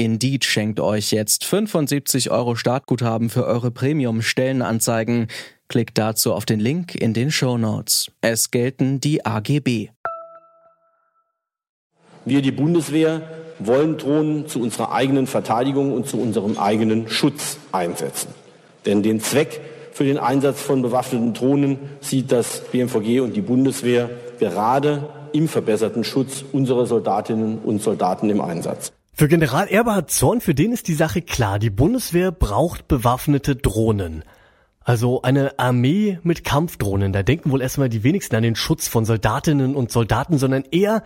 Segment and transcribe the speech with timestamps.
[0.00, 5.26] Indeed schenkt euch jetzt 75 Euro Startguthaben für eure Premium-Stellenanzeigen.
[5.68, 8.10] Klickt dazu auf den Link in den Show Notes.
[8.22, 9.90] Es gelten die AGB.
[12.24, 13.20] Wir, die Bundeswehr,
[13.58, 18.28] wollen Drohnen zu unserer eigenen Verteidigung und zu unserem eigenen Schutz einsetzen.
[18.86, 19.60] Denn den Zweck
[19.92, 24.08] für den Einsatz von bewaffneten Drohnen sieht das BMVG und die Bundeswehr
[24.38, 28.94] gerade im verbesserten Schutz unserer Soldatinnen und Soldaten im Einsatz.
[29.20, 31.58] Für General Eberhard Zorn, für den ist die Sache klar.
[31.58, 34.24] Die Bundeswehr braucht bewaffnete Drohnen.
[34.82, 37.12] Also eine Armee mit Kampfdrohnen.
[37.12, 41.02] Da denken wohl erstmal die wenigsten an den Schutz von Soldatinnen und Soldaten, sondern eher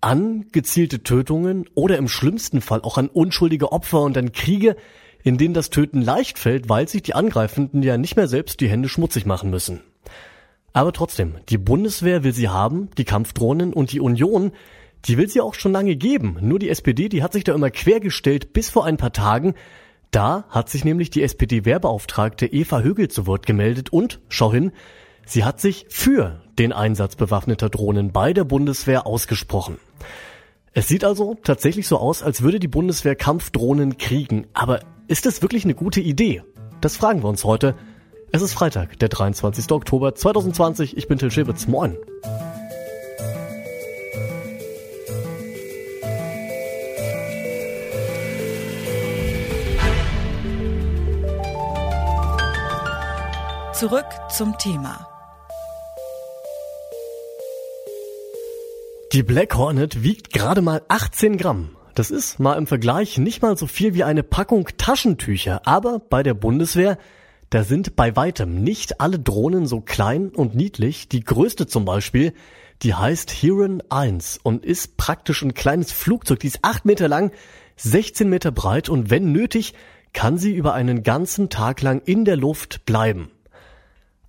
[0.00, 4.74] an gezielte Tötungen oder im schlimmsten Fall auch an unschuldige Opfer und an Kriege,
[5.22, 8.70] in denen das Töten leicht fällt, weil sich die Angreifenden ja nicht mehr selbst die
[8.70, 9.82] Hände schmutzig machen müssen.
[10.72, 14.52] Aber trotzdem, die Bundeswehr will sie haben, die Kampfdrohnen und die Union,
[15.06, 16.36] die will sie auch schon lange geben.
[16.40, 19.54] Nur die SPD, die hat sich da immer quergestellt bis vor ein paar Tagen.
[20.10, 24.72] Da hat sich nämlich die SPD-Wehrbeauftragte Eva Högel zu Wort gemeldet und, schau hin,
[25.24, 29.78] sie hat sich für den Einsatz bewaffneter Drohnen bei der Bundeswehr ausgesprochen.
[30.72, 34.46] Es sieht also tatsächlich so aus, als würde die Bundeswehr Kampfdrohnen kriegen.
[34.52, 36.42] Aber ist es wirklich eine gute Idee?
[36.80, 37.74] Das fragen wir uns heute.
[38.32, 39.70] Es ist Freitag, der 23.
[39.72, 40.96] Oktober 2020.
[40.96, 41.66] Ich bin Till Schäbitz.
[41.66, 41.96] Moin.
[53.80, 55.08] Zurück zum Thema.
[59.14, 61.78] Die Black Hornet wiegt gerade mal 18 Gramm.
[61.94, 66.22] Das ist mal im Vergleich nicht mal so viel wie eine Packung Taschentücher, aber bei
[66.22, 66.98] der Bundeswehr,
[67.48, 71.08] da sind bei weitem nicht alle Drohnen so klein und niedlich.
[71.08, 72.34] Die größte zum Beispiel,
[72.82, 76.40] die heißt Heron 1 und ist praktisch ein kleines Flugzeug.
[76.40, 77.32] Die ist 8 Meter lang,
[77.76, 79.72] 16 Meter breit und wenn nötig,
[80.12, 83.30] kann sie über einen ganzen Tag lang in der Luft bleiben.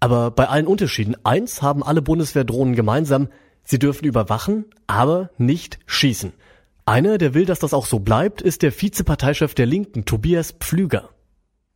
[0.01, 3.29] Aber bei allen Unterschieden, eins haben alle Bundeswehrdrohnen gemeinsam,
[3.63, 6.34] Sie dürfen überwachen, aber nicht schießen.
[6.88, 11.09] Einer, der will, dass das auch so bleibt, ist der Vizeparteichef der Linken, Tobias Pflüger.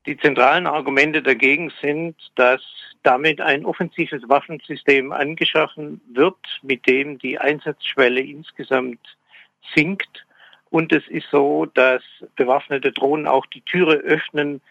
[0.07, 2.61] Die zentralen Argumente dagegen sind, dass
[3.03, 8.99] damit ein offensives Waffensystem angeschaffen wird, mit dem die Einsatzschwelle insgesamt
[9.75, 10.25] sinkt.
[10.71, 12.01] Und es ist so, dass
[12.35, 14.61] bewaffnete Drohnen auch die Türe öffnen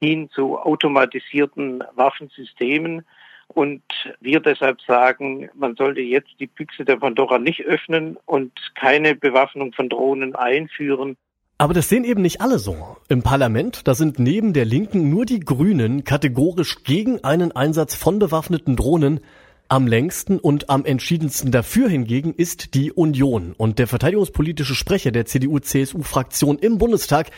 [0.00, 3.04] hin zu automatisierten Waffensystemen.
[3.48, 3.82] Und
[4.20, 9.72] wir deshalb sagen, man sollte jetzt die Büchse der Pandora nicht öffnen und keine Bewaffnung
[9.72, 11.16] von Drohnen einführen.
[11.56, 12.96] Aber das sehen eben nicht alle so.
[13.08, 18.18] Im Parlament, da sind neben der Linken nur die Grünen kategorisch gegen einen Einsatz von
[18.18, 19.20] bewaffneten Drohnen.
[19.68, 23.54] Am längsten und am entschiedensten dafür hingegen ist die Union.
[23.56, 27.30] Und der verteidigungspolitische Sprecher der CDU-CSU-Fraktion im Bundestag,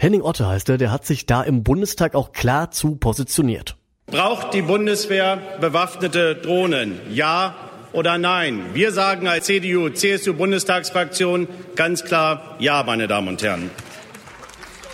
[0.00, 3.76] Henning Otte heißt er, der hat sich da im Bundestag auch klar zu positioniert.
[4.06, 7.00] Braucht die Bundeswehr bewaffnete Drohnen?
[7.10, 7.56] Ja
[7.92, 8.60] oder nein?
[8.74, 13.72] Wir sagen als CDU, CSU Bundestagsfraktion ganz klar Ja, meine Damen und Herren.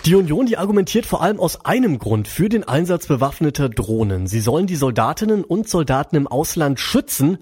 [0.05, 4.25] Die Union, die argumentiert vor allem aus einem Grund für den Einsatz bewaffneter Drohnen.
[4.25, 7.37] Sie sollen die Soldatinnen und Soldaten im Ausland schützen.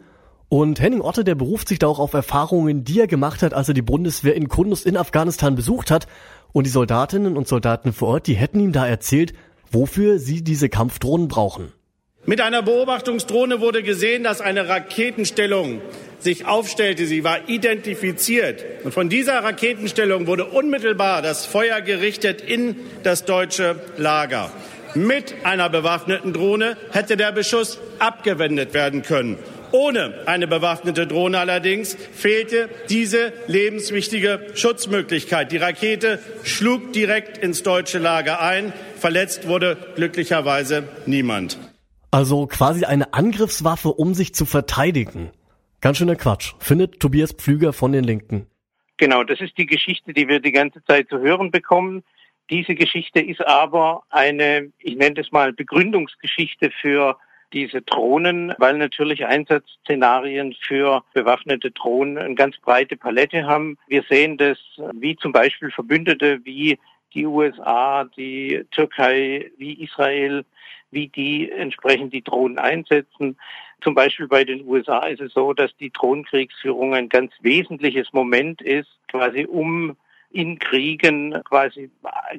[0.54, 3.70] Und Henning Otte, der beruft sich da auch auf Erfahrungen, die er gemacht hat, als
[3.70, 6.06] er die Bundeswehr in Kundus in Afghanistan besucht hat.
[6.52, 9.34] Und die Soldatinnen und Soldaten vor Ort, die hätten ihm da erzählt,
[9.72, 11.72] wofür sie diese Kampfdrohnen brauchen.
[12.28, 15.82] Mit einer Beobachtungsdrohne wurde gesehen, dass eine Raketenstellung
[16.20, 17.08] sich aufstellte.
[17.08, 18.64] Sie war identifiziert.
[18.84, 24.52] Und von dieser Raketenstellung wurde unmittelbar das Feuer gerichtet in das deutsche Lager.
[24.94, 29.40] Mit einer bewaffneten Drohne hätte der Beschuss abgewendet werden können.
[29.74, 35.52] Ohne eine bewaffnete Drohne allerdings fehlte diese lebenswichtige Schutzmöglichkeit.
[35.52, 38.72] Die Rakete schlug direkt ins deutsche Lager ein.
[38.98, 41.58] Verletzt wurde glücklicherweise niemand.
[42.12, 45.32] Also quasi eine Angriffswaffe, um sich zu verteidigen.
[45.82, 48.46] Ganz schöner Quatsch, findet Tobias Pflüger von den Linken.
[48.98, 52.04] Genau, das ist die Geschichte, die wir die ganze Zeit zu hören bekommen.
[52.52, 57.18] Diese Geschichte ist aber eine, ich nenne es mal, Begründungsgeschichte für
[57.54, 63.78] diese Drohnen, weil natürlich Einsatzszenarien für bewaffnete Drohnen eine ganz breite Palette haben.
[63.88, 64.58] Wir sehen das,
[64.94, 66.80] wie zum Beispiel Verbündete wie
[67.14, 70.44] die USA, die Türkei, wie Israel,
[70.92, 73.38] wie die entsprechend die Drohnen einsetzen.
[73.82, 78.62] Zum Beispiel bei den USA ist es so, dass die Drohnenkriegsführung ein ganz wesentliches Moment
[78.62, 79.96] ist, quasi um
[80.32, 81.92] in Kriegen quasi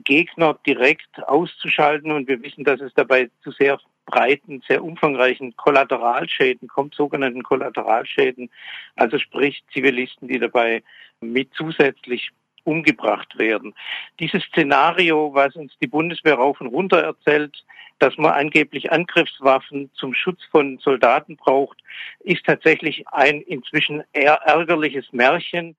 [0.02, 2.10] Gegner direkt auszuschalten.
[2.10, 8.50] Und wir wissen, dass es dabei zu sehr breiten, sehr umfangreichen Kollateralschäden kommt, sogenannten Kollateralschäden.
[8.96, 10.82] Also sprich Zivilisten, die dabei
[11.20, 12.30] mit zusätzlich
[12.64, 13.74] umgebracht werden.
[14.20, 17.62] Dieses Szenario, was uns die Bundeswehr rauf und runter erzählt,
[17.98, 21.78] dass man angeblich Angriffswaffen zum Schutz von Soldaten braucht,
[22.20, 25.76] ist tatsächlich ein inzwischen eher ärgerliches Märchen.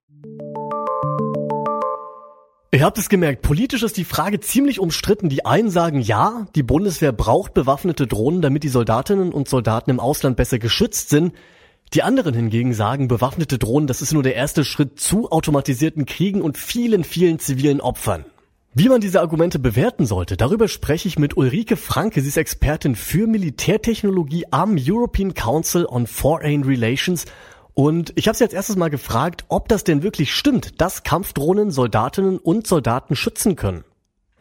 [2.75, 5.29] Ihr habt es gemerkt, politisch ist die Frage ziemlich umstritten.
[5.29, 10.01] Die einen sagen ja, die Bundeswehr braucht bewaffnete Drohnen, damit die Soldatinnen und Soldaten im
[10.01, 11.33] Ausland besser geschützt sind.
[11.93, 16.41] Die anderen hingegen sagen, bewaffnete Drohnen, das ist nur der erste Schritt zu automatisierten Kriegen
[16.41, 18.25] und vielen, vielen zivilen Opfern.
[18.73, 22.19] Wie man diese Argumente bewerten sollte, darüber spreche ich mit Ulrike Franke.
[22.19, 27.23] Sie ist Expertin für Militärtechnologie am European Council on Foreign Relations.
[27.75, 31.71] Und ich habe sie als erstes mal gefragt, ob das denn wirklich stimmt, dass Kampfdrohnen
[31.71, 33.83] Soldatinnen und Soldaten schützen können.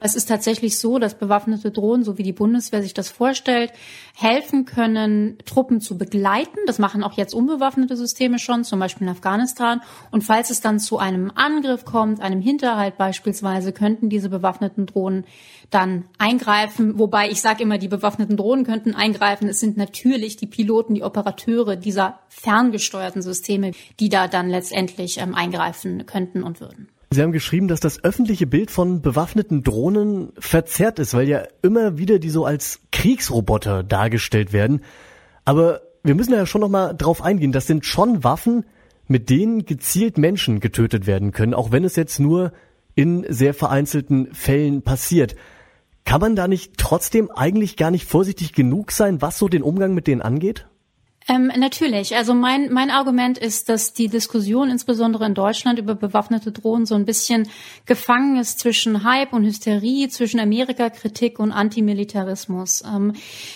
[0.05, 3.73] Es ist tatsächlich so, dass bewaffnete Drohnen, so wie die Bundeswehr sich das vorstellt,
[4.15, 6.59] helfen können, Truppen zu begleiten.
[6.67, 9.81] Das machen auch jetzt unbewaffnete Systeme schon, zum Beispiel in Afghanistan.
[10.11, 15.25] Und falls es dann zu einem Angriff kommt, einem Hinterhalt beispielsweise, könnten diese bewaffneten Drohnen
[15.71, 16.99] dann eingreifen.
[16.99, 19.49] Wobei ich sage immer, die bewaffneten Drohnen könnten eingreifen.
[19.49, 25.35] Es sind natürlich die Piloten, die Operateure dieser ferngesteuerten Systeme, die da dann letztendlich ähm,
[25.35, 26.91] eingreifen könnten und würden.
[27.15, 31.97] Sie haben geschrieben, dass das öffentliche Bild von bewaffneten Drohnen verzerrt ist, weil ja immer
[31.97, 34.83] wieder die so als Kriegsroboter dargestellt werden.
[35.45, 37.53] Aber wir müssen ja schon noch mal drauf eingehen.
[37.53, 38.67] Das sind schon Waffen,
[39.07, 42.53] mit denen gezielt Menschen getötet werden können, auch wenn es jetzt nur
[42.95, 45.37] in sehr vereinzelten Fällen passiert.
[46.05, 49.95] Kann man da nicht trotzdem eigentlich gar nicht vorsichtig genug sein, was so den Umgang
[49.95, 50.67] mit denen angeht?
[51.27, 52.15] Ähm, natürlich.
[52.17, 56.95] Also mein, mein Argument ist, dass die Diskussion insbesondere in Deutschland über bewaffnete Drohnen so
[56.97, 57.49] ein bisschen
[57.87, 62.83] gefangen ist zwischen Hype und Hysterie, zwischen Amerika-Kritik und Antimilitarismus.
[62.87, 63.15] Ähm,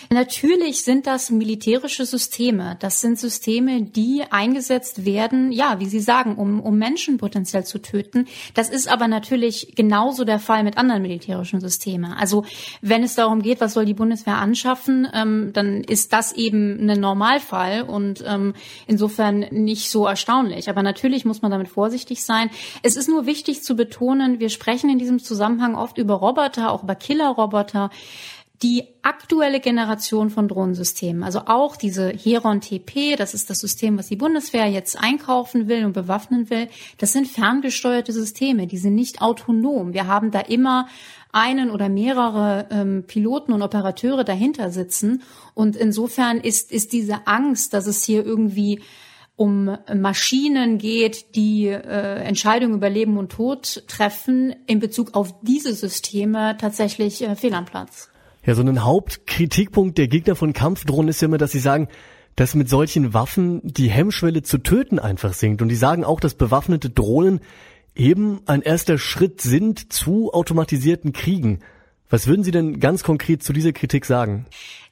[0.09, 2.75] natürlich sind das militärische Systeme.
[2.79, 7.77] Das sind Systeme, die eingesetzt werden, ja, wie Sie sagen, um, um Menschen potenziell zu
[7.77, 8.25] töten.
[8.55, 12.13] Das ist aber natürlich genauso der Fall mit anderen militärischen Systemen.
[12.13, 12.45] Also
[12.81, 16.97] wenn es darum geht, was soll die Bundeswehr anschaffen, ähm, dann ist das eben eine
[16.97, 17.58] Normalfall.
[17.59, 18.53] Fall und ähm,
[18.87, 20.69] insofern nicht so erstaunlich.
[20.69, 22.49] Aber natürlich muss man damit vorsichtig sein.
[22.83, 26.83] Es ist nur wichtig zu betonen, wir sprechen in diesem Zusammenhang oft über Roboter, auch
[26.83, 27.89] über Killerroboter
[28.61, 34.07] die aktuelle Generation von Drohnensystemen, also auch diese Heron TP, das ist das System, was
[34.07, 36.67] die Bundeswehr jetzt einkaufen will und bewaffnen will,
[36.97, 39.93] das sind ferngesteuerte Systeme, die sind nicht autonom.
[39.93, 40.87] Wir haben da immer
[41.31, 45.21] einen oder mehrere ähm, Piloten und Operateure dahinter sitzen.
[45.53, 48.81] Und insofern ist, ist diese Angst, dass es hier irgendwie
[49.35, 55.73] um Maschinen geht, die äh, Entscheidungen über Leben und Tod treffen, in Bezug auf diese
[55.73, 58.09] Systeme tatsächlich äh, fehl am Platz.
[58.49, 61.87] Ja, so ein Hauptkritikpunkt der Gegner von Kampfdrohnen ist ja immer, dass sie sagen,
[62.35, 65.61] dass mit solchen Waffen die Hemmschwelle zu töten einfach sinkt.
[65.61, 67.41] Und die sagen auch, dass bewaffnete Drohnen
[67.93, 71.59] eben ein erster Schritt sind zu automatisierten Kriegen.
[72.09, 74.47] Was würden Sie denn ganz konkret zu dieser Kritik sagen?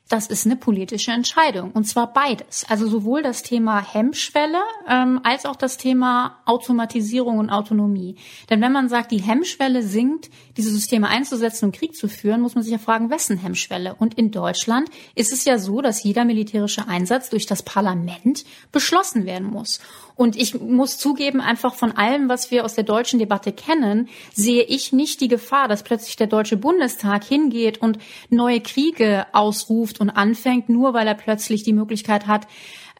[0.09, 1.71] Das ist eine politische Entscheidung.
[1.71, 2.65] Und zwar beides.
[2.69, 8.15] Also sowohl das Thema Hemmschwelle ähm, als auch das Thema Automatisierung und Autonomie.
[8.49, 12.55] Denn wenn man sagt, die Hemmschwelle sinkt, diese Systeme einzusetzen und Krieg zu führen, muss
[12.55, 13.95] man sich ja fragen, wessen Hemmschwelle?
[13.95, 19.25] Und in Deutschland ist es ja so, dass jeder militärische Einsatz durch das Parlament beschlossen
[19.25, 19.79] werden muss.
[20.17, 24.63] Und ich muss zugeben, einfach von allem, was wir aus der deutschen Debatte kennen, sehe
[24.63, 27.99] ich nicht die Gefahr, dass plötzlich der Deutsche Bundestag hingeht und
[28.31, 32.47] neue Kriege ausruft und anfängt, nur weil er plötzlich die Möglichkeit hat,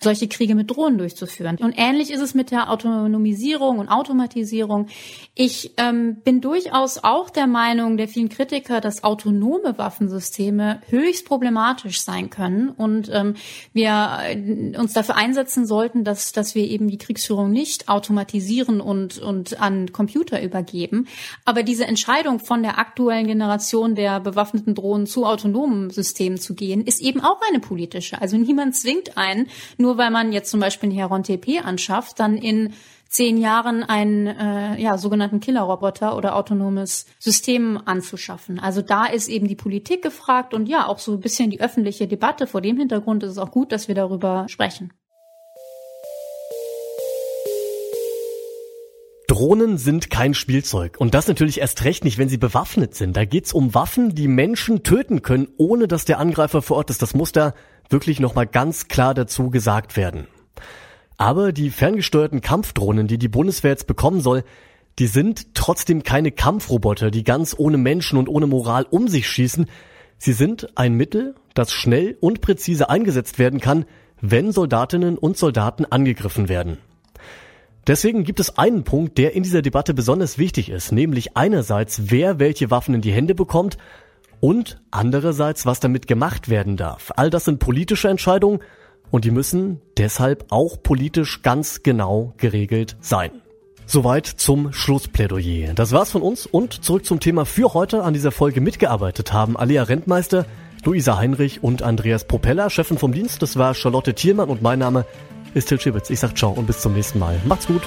[0.02, 1.58] solche Kriege mit Drohnen durchzuführen.
[1.60, 4.88] Und ähnlich ist es mit der Autonomisierung und Automatisierung.
[5.36, 12.02] Ich ähm, bin durchaus auch der Meinung der vielen Kritiker, dass autonome Waffensysteme höchst problematisch
[12.02, 13.36] sein können und ähm,
[13.74, 19.18] wir äh, uns dafür einsetzen sollten, dass, dass wir eben die Kriegsführung nicht automatisieren und,
[19.20, 21.08] und an Computer übergeben.
[21.46, 26.86] Aber diese Entscheidung von der aktuellen Generation der bewaffneten Drohnen zu autonomen Systemen zu gehen,
[26.86, 28.22] ist eben auch eine politische.
[28.22, 32.20] Also niemand zwingt einen, nur nur weil man jetzt zum Beispiel einen Heron TP anschafft,
[32.20, 32.74] dann in
[33.08, 38.60] zehn Jahren einen äh, ja, sogenannten Killerroboter oder autonomes System anzuschaffen.
[38.60, 42.06] Also da ist eben die Politik gefragt und ja, auch so ein bisschen die öffentliche
[42.06, 42.48] Debatte.
[42.48, 44.92] Vor dem Hintergrund ist es auch gut, dass wir darüber sprechen.
[49.38, 50.96] Drohnen sind kein Spielzeug.
[50.98, 53.16] Und das natürlich erst recht nicht, wenn sie bewaffnet sind.
[53.16, 57.04] Da geht's um Waffen, die Menschen töten können, ohne dass der Angreifer vor Ort ist.
[57.04, 57.54] Das muss da
[57.88, 60.26] wirklich nochmal ganz klar dazu gesagt werden.
[61.18, 64.44] Aber die ferngesteuerten Kampfdrohnen, die die Bundeswehr jetzt bekommen soll,
[64.98, 69.68] die sind trotzdem keine Kampfroboter, die ganz ohne Menschen und ohne Moral um sich schießen.
[70.18, 73.86] Sie sind ein Mittel, das schnell und präzise eingesetzt werden kann,
[74.20, 76.80] wenn Soldatinnen und Soldaten angegriffen werden.
[77.88, 82.38] Deswegen gibt es einen Punkt, der in dieser Debatte besonders wichtig ist, nämlich einerseits, wer
[82.38, 83.78] welche Waffen in die Hände bekommt
[84.42, 87.14] und andererseits, was damit gemacht werden darf.
[87.16, 88.60] All das sind politische Entscheidungen
[89.10, 93.32] und die müssen deshalb auch politisch ganz genau geregelt sein.
[93.86, 95.74] Soweit zum Schlussplädoyer.
[95.74, 99.56] Das war's von uns und zurück zum Thema für heute an dieser Folge mitgearbeitet haben
[99.56, 100.46] Alia Rentmeister,
[100.84, 103.42] Luisa Heinrich und Andreas Propeller, Chefin vom Dienst.
[103.42, 105.06] Das war Charlotte Thielmann und mein Name
[105.58, 106.10] ist Til Schibitz.
[106.10, 107.42] Ich sag ciao und bis zum nächsten Mal.
[107.46, 107.82] Macht's gut.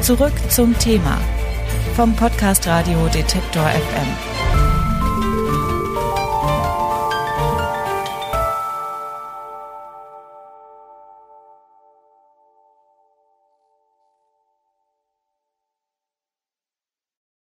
[0.00, 1.18] Zurück zum Thema
[1.94, 4.29] vom Podcast Radio Detektor FM.